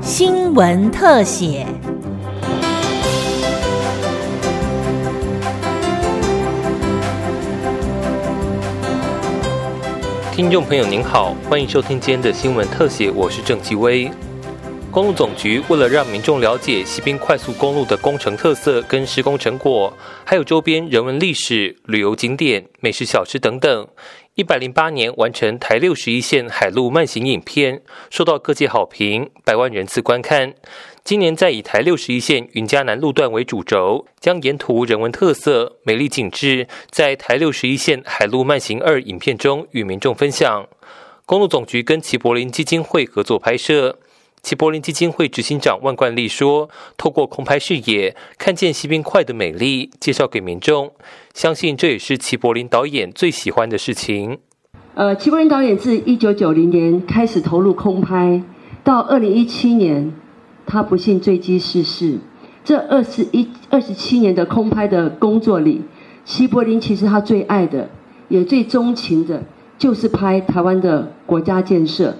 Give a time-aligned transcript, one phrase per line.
[0.00, 1.66] 新闻特写。
[10.32, 14.10] 听众朋友您好，欢迎收听今天的新闻特写，我是郑继威。
[14.90, 19.92] 公路总局为了让民众了解西滨快速公路的工程特色跟施工成果，
[20.24, 23.88] 还有周边人文历史、旅游景点、美食小吃等等，
[24.36, 27.80] 一百零八年完成台六十一线海陆慢行影片，
[28.10, 30.54] 受到各界好评，百万人次观看。
[31.04, 40.66] 今年在以台六十一线云嘉南路段为主轴，将沿途人文特色、美丽景致，在台六十一线海陆慢行二影片中与民众分享。
[41.24, 44.00] 公路总局跟齐柏林基金会合作拍摄。
[44.44, 50.92] 齐柏林基金会执行长万冠利说：“透过空拍视野，看见西滨快的美丽，介绍给民众。
[51.32, 54.38] 相信这也是齐柏林导演最喜欢的事情。”
[54.92, 58.42] 呃，齐柏林导演自一九九零年开始投入空拍，
[58.84, 60.12] 到二零一七年，
[60.66, 62.18] 他不幸坠机逝世。
[62.62, 65.80] 这二十一、二十七年的空拍的工作里，
[66.26, 67.88] 齐柏林其实他最爱的，
[68.28, 69.42] 也最钟情的，
[69.78, 72.14] 就是拍台湾的国家建设。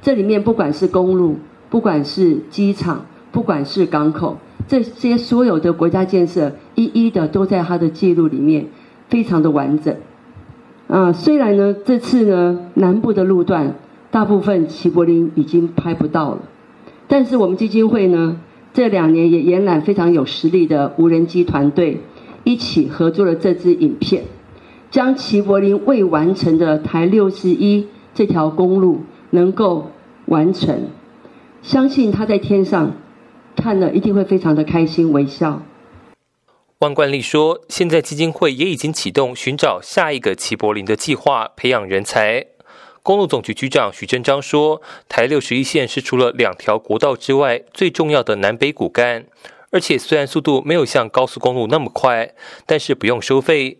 [0.00, 8.66] 这里面不管是公路，不管是机场，不管是港口，这些所有的国家建设，一一的都在他的记录里面，
[9.08, 9.94] 非常的完整。
[10.88, 13.74] 啊，虽然呢，这次呢，南部的路段
[14.10, 16.38] 大部分齐柏林已经拍不到了，
[17.08, 18.40] 但是我们基金会呢，
[18.72, 22.00] 这两年也延揽非常有实力的无人机团队，
[22.44, 24.22] 一起合作了这支影片，
[24.92, 29.00] 将齐柏林未完成的台六十一这条公路
[29.30, 29.90] 能够
[30.26, 30.82] 完成。
[31.66, 32.96] 相信他在天上
[33.56, 35.60] 看了一定会非常的开心微笑。
[36.78, 42.46] 万冠丽说：“现在基金会也已经启动寻找下一个齐柏林的计划，培养人才。”
[43.02, 49.26] 公路总局局长许振章说：“台六十一线是除了两条国道之外最重要的南北骨干，
[49.72, 52.32] 而且虽然速度没有像高速公路那么快，
[52.64, 53.78] 但是不用收费。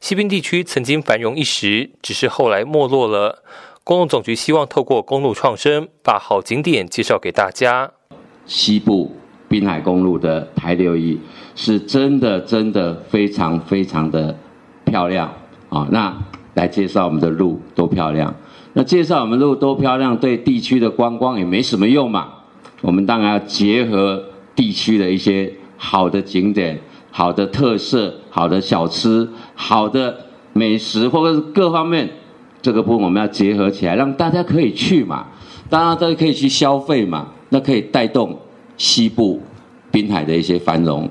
[0.00, 3.42] 西滨地区曾经繁荣一时，只是后来没落了。”
[3.86, 7.88] 公路总局希望透过公路创生，把好景点介绍给大家。
[8.44, 9.12] 西部
[9.48, 11.16] 滨海公路的台六一
[11.54, 14.36] 是真的真的非常非常的
[14.86, 15.32] 漂亮
[15.68, 15.86] 啊！
[15.92, 16.12] 那
[16.54, 18.34] 来介绍我们的路多漂亮？
[18.72, 22.26] 那介绍我们路多漂亮，对地区的观光也没什么用嘛。
[22.80, 24.20] 我们当然要结合
[24.56, 26.80] 地区的一些好的景点、
[27.12, 32.10] 好的特色、好的小吃、好的美食，或者是各方面。
[32.62, 35.28] 这个部分我们要结合起来，让大家可以去嘛，
[35.70, 38.38] 当然大家可以去消费嘛，那可以带动
[38.76, 39.40] 西部
[39.90, 41.08] 滨海的一些繁荣。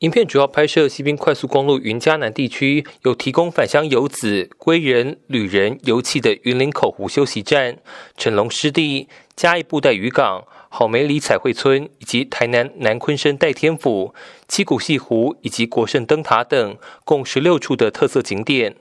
[0.00, 7.78] 影片主要拍摄西滨快速公路云嘉南地区，有提供返乡游子、归人、旅人游憩的云林口湖休息站、
[8.16, 14.14] 成龙湿地、嘉义布袋渔港、好美里彩绘村，以及台南南昆生代天府、
[14.46, 18.76] 七股西湖以及国盛灯塔等，共十六处的特色景点。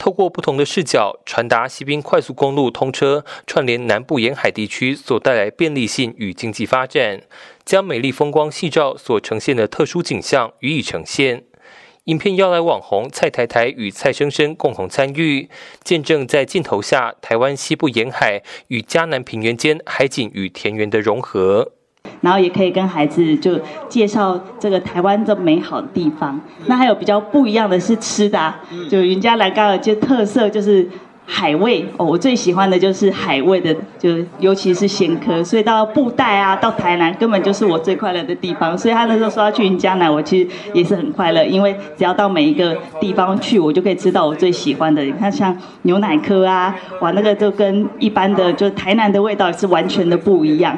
[0.00, 7.20] 透过不同的视角，传达西滨快速公路通车串联南部沿海地区所带来便利性与经济发展，
[7.66, 11.44] 将美丽风光细照所呈现的特殊景象予以呈现。
[12.04, 15.50] 影片邀来网红蔡台台与蔡生生共同参与，
[15.84, 21.72] 见证在镜头下台湾西部沿海与嘉南平原间海景与田园的融合。
[22.20, 26.38] 然后也可以跟孩子就介绍这个台湾这美好的地方。
[26.66, 28.54] 那还有比较不一样的是吃的，
[28.90, 30.86] 就云嘉南高尔就特色就是
[31.24, 35.42] 海味哦，我最喜欢的就是海味的，就尤其是鲜科。
[35.44, 38.76] 所以到布袋啊，到台南根本就是我最快乐的地方。
[38.76, 45.02] 所以他那时候说要去云嘉南，我其实也是很快乐，因为只要到每一个地方去，我就可以吃到我最喜欢的。
[45.02, 50.76] 你看像牛奶科啊，哇，那个就跟一般的就台南的味道是完全的不一样。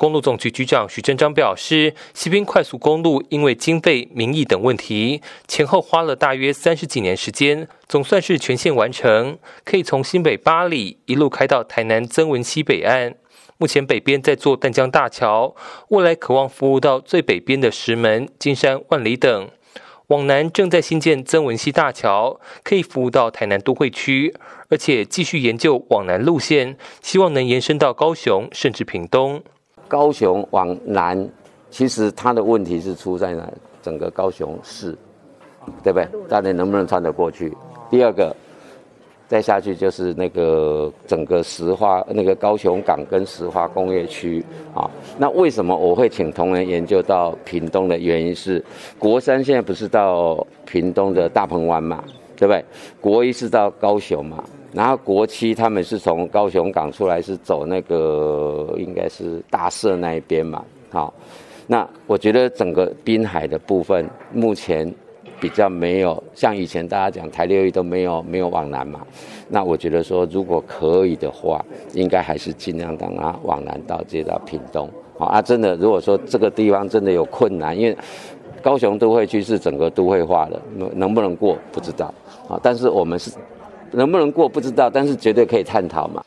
[0.00, 13.14] 公路总局局长许振章表示，西滨快速公路因为经费、民意等问题，前后花了大约三十几年时间，总算是全线完成，可以从新北八里一路开到台南曾文溪北岸。
[13.58, 15.54] 目前北边在做淡江大桥，
[15.88, 19.50] 未来渴望服务到最北边的石门、金山、万里等。
[20.06, 24.34] 往南正在新建曾文溪大桥，可以服务到台南都会区，
[24.70, 29.42] 而且继续研究往南路线，希望能延伸到高雄甚至屏东。
[29.90, 31.28] 高雄往南，
[31.68, 33.42] 其实它的问题是出在哪？
[33.82, 34.96] 整个高雄市，
[35.82, 36.06] 对不对？
[36.28, 37.52] 大家能不能穿得过去？
[37.90, 38.36] 第二个，
[39.26, 44.44] 再下去就是那个整个石化那个高雄港跟石化工业区
[44.74, 44.88] 啊。
[45.18, 48.62] 那为什么我会请同仁研究到屏东的原因是，
[48.98, 52.04] 国三现在不是到屏东的大鹏湾嘛，
[52.36, 52.62] 对不对？
[53.00, 61.12] 国一是到高雄嘛，然后国七他们是从高雄港出来，是走那个应该是大社那一边嘛，好，
[61.66, 64.94] 那我觉得整个滨海的部分目前
[65.40, 69.04] 比较没有像以前大家讲台六一都没有没有往南嘛，
[69.48, 74.88] 那我觉得说如果可以的话，应该还是尽量让它往南到接到屏东，
[75.18, 77.96] 好啊，真的如果说这个地方真的有困难，因为
[78.62, 82.14] 高雄都会区是整个都会化的，能能不能过不知道
[82.48, 83.32] 啊，但是我们是。
[83.92, 86.24] 能不能过不知道，但是绝对可以探讨嘛。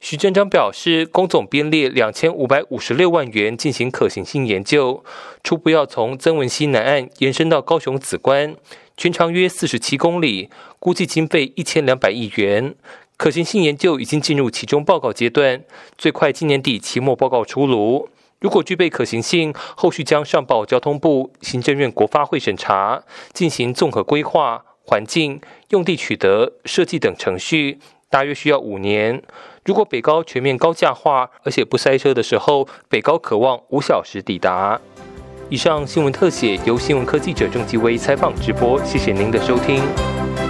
[0.00, 5.04] 徐正章表示，工总编列两千五百五十六万元进行可行性研究，
[5.44, 8.56] 初步要从曾文溪南岸延伸到高雄子关，
[8.96, 10.50] 全长约四十七公里，
[10.80, 12.74] 估计经费一千两百亿元。
[13.16, 15.62] 可行性研究已经进入其中报告阶段，
[15.96, 18.08] 最快今年底期末报告出炉。
[18.40, 24.64] 如果具备可行性，后续将上报交通部、行政院国发会审查，进行综合规划。
[24.84, 25.40] 环境、
[25.70, 27.78] 用地取得、设计等程序
[28.10, 29.22] 大约需要五年。
[29.64, 34.80] 如果北高全面高架化，而且不塞车的时候，北高渴望五小时抵达。
[35.48, 40.41] 以上新闻特写由新闻科记者郑继威采访直播，谢谢您的收听。